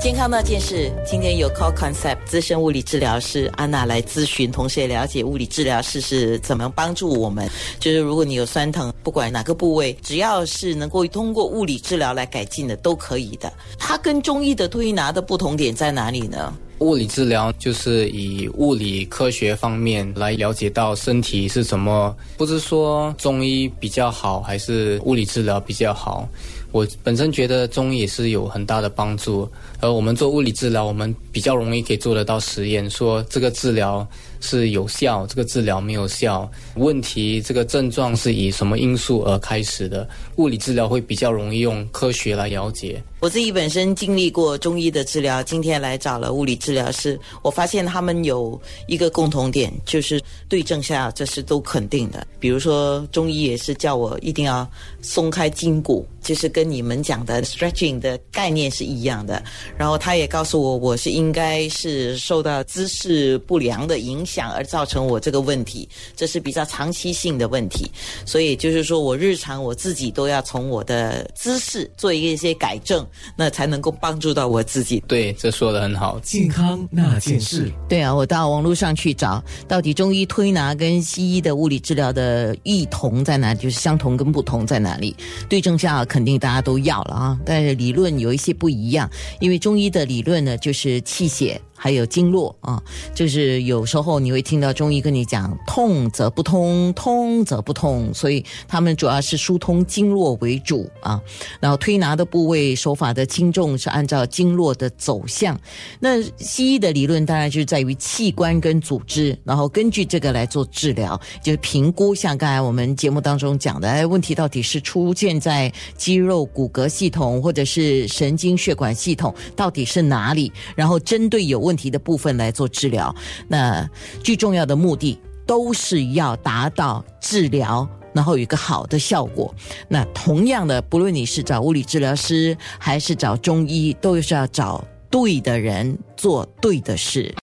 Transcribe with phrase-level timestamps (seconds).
[0.00, 7.50] 健康那件事，今天有 Call Concept 资深物理治疗师安娜来咨询，同时也了解物理治疗师是怎么帮助我们。
[7.80, 13.52] 就是如果你有酸疼，不管哪个部位，只要是能够通过物理治疗来改进的，都可以的。
[13.76, 16.54] 它跟中医的推拿的不同点在哪里呢？
[16.78, 26.28] 物理治疗就是以物理科学方面来了解到身体是怎么，不是说中医比较好，还是物理治疗比较好。
[26.70, 29.48] 我本身觉得中医也是有很大的帮助，
[29.80, 34.06] 而我们做物理治疗，我们比较容易可以做得到实验，说这个治疗
[34.40, 40.08] 是有效，这个治疗没有效，问题这个症状是以什么因素而开始的。
[40.36, 43.02] 物理治疗会比较容易用科学来了解。
[43.20, 52.24] 我自己本身经历过中医的治疗，今天来找了物理治疗师，我发现他们有一个共同点，就是对症下药，这是都肯定的。
[52.38, 54.68] 比如说中医也是叫我一定要
[55.02, 59.42] 松开筋骨，就是跟你们讲的 stretching 的概念是一样的。
[59.78, 67.90] 然后他也告诉我，我是应该是受到姿势不良的影响而造成我这个问题，这是比较长期性的问题。
[68.26, 73.06] 所以就是说我日常我自己都要从我的姿势做一些改正。
[73.34, 75.02] 那才能够帮助到我自己。
[75.06, 76.18] 对，这说的很好。
[76.24, 77.72] 健康那件事。
[77.88, 83.54] 对啊，我到网络上去找，到底中医推拿跟西医的物理治疗的异同在哪？
[83.54, 85.14] 就是相同跟不同在哪里？
[85.48, 89.08] 对症下肯定大家都要了啊，但是理论有一些不一样，
[89.38, 91.60] 因为中医的理论呢，就是气血。
[91.78, 92.82] 还有经络啊，
[93.14, 101.20] 就是有时候你会听到中医跟你讲，痛则不通，通则不痛，所以他们主要是疏通经络为主啊。
[101.60, 105.58] 然后推拿的部位手法的轻重是按照经络的走向。
[106.00, 112.14] 那西医的理论当然就是在于器官跟组织，然后根据这个来做治疗，就是评估。
[112.14, 120.52] 像刚才我们节目当中讲的，哎，问题到底是出现在肌肉骨骼系统，或者是神经血管系统，到底是哪里？
[120.74, 123.14] 然后针对有问题的部分来做治疗，
[123.46, 123.86] 那
[124.24, 129.54] 最重要的目的都是要达到治疗，然后有一个好的效果。
[129.86, 137.34] 那同样的，不论你是找物理治疗师还是找中医，都是要找对的人做对的事。